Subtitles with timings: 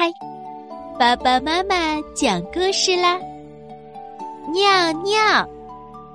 [0.00, 0.10] 开，
[0.98, 3.18] 爸爸妈妈讲故事啦。
[4.50, 5.46] 尿尿，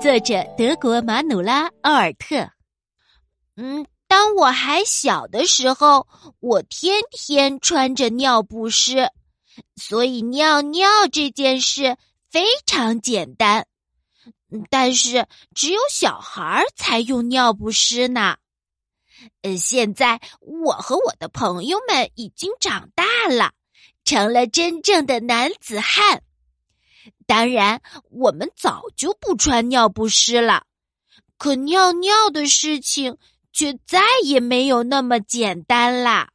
[0.00, 2.48] 作者德国马努拉·奥尔特。
[3.56, 6.08] 嗯，当我还小的时候，
[6.40, 9.10] 我天天穿着尿不湿，
[9.76, 11.98] 所以尿尿这件事
[12.30, 13.66] 非常简单。
[14.70, 18.36] 但是只有小孩才用尿不湿呢。
[19.42, 23.52] 呃，现在我和我的朋友们已经长大了，
[24.06, 26.22] 成了真正的男子汉。
[27.26, 30.64] 当然，我们早就不穿尿不湿了。
[31.36, 33.18] 可尿尿的事情
[33.52, 36.30] 却再也没有那么简单啦。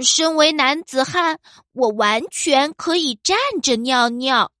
[0.00, 1.40] 身为男子汉，
[1.72, 4.52] 我完全可以站着尿尿，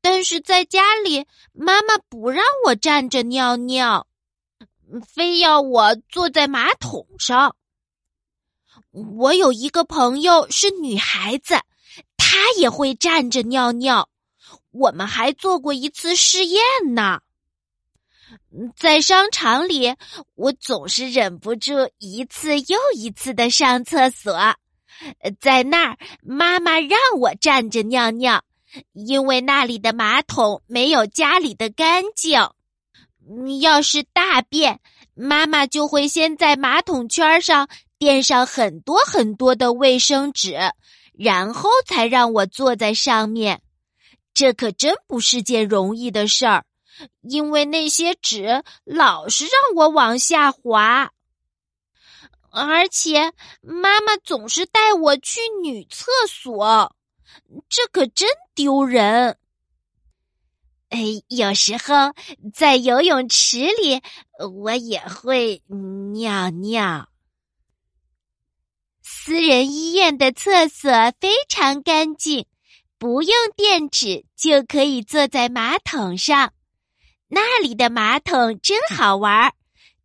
[0.00, 4.06] 但是在家里，妈妈不让我站着尿尿。
[5.06, 7.56] 非要我坐在马桶上。
[8.90, 11.54] 我有一个朋友是女孩子，
[12.16, 14.08] 她也会站着尿尿。
[14.70, 16.62] 我们还做过一次试验
[16.94, 17.20] 呢。
[18.76, 19.94] 在商场里，
[20.34, 24.54] 我总是忍不住一次又一次的上厕所。
[25.40, 28.42] 在那儿，妈妈让我站着尿尿，
[28.92, 32.40] 因为那里的马桶没有家里的干净。
[33.60, 34.80] 要是大便，
[35.14, 40.56] 妈妈就会先在马桶圈上垫上很多很多的卫生纸，
[41.12, 43.60] 然后才让我坐在上面。
[44.32, 46.64] 这可真不是件容易的事儿，
[47.22, 51.10] 因为那些纸老是让我往下滑，
[52.50, 56.94] 而且妈妈总是带我去女厕所，
[57.68, 59.36] 这可真丢人。
[60.90, 62.14] 哎，有时候
[62.54, 64.00] 在游泳池里，
[64.38, 65.62] 我也会
[66.12, 67.08] 尿尿。
[69.28, 70.90] 私人医院的厕所
[71.20, 72.46] 非常干净，
[72.98, 76.54] 不用垫纸就可以坐在马桶上。
[77.28, 79.52] 那里的马桶真好玩，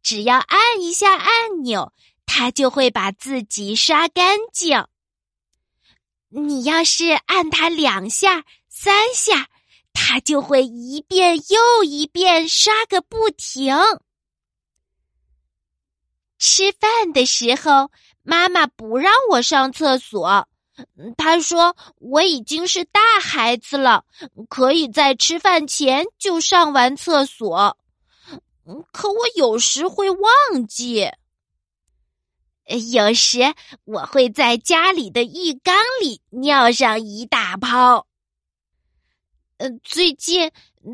[0.02, 1.94] 只要按一下按钮，
[2.26, 4.88] 它就会把自己刷干净。
[6.28, 9.48] 你要是按它两下、三下。
[9.94, 13.74] 它就会一遍又一遍刷个不停。
[16.56, 17.90] 吃饭的时候，
[18.22, 20.48] 妈妈不让我上厕所，
[21.18, 24.06] 她说我已经是大孩子了，
[24.50, 27.76] 可以在吃饭前就上完厕所。
[28.92, 31.10] 可我有时会忘记，
[32.92, 38.06] 有时我会在家里的浴缸里尿上一大泡。
[39.58, 40.52] 呃最近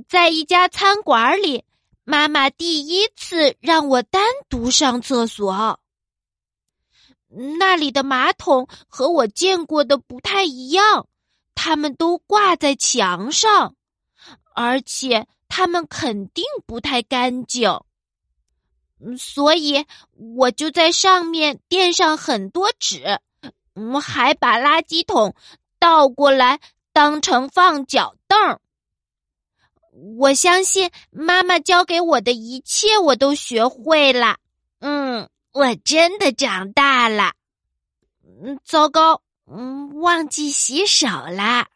[0.07, 1.65] 在一家餐馆里，
[2.09, 5.79] 妈妈第一次让我单独上厕所。
[7.59, 11.07] 那里的马桶和我见过的不太一样，
[11.53, 13.75] 它们都挂在墙上，
[14.55, 17.79] 而且它们肯定不太干净。
[19.15, 23.19] 所以我就在上面垫上很多纸，
[23.75, 25.35] 嗯，还把垃圾桶
[25.77, 26.59] 倒过来
[26.91, 28.15] 当成放脚。
[28.27, 28.59] 凳，
[30.17, 34.37] 我相信妈妈教给我的一切，我都学会了。
[34.79, 37.33] 嗯，我真的长大了。
[38.23, 41.67] 嗯，糟糕，嗯，忘记洗手了。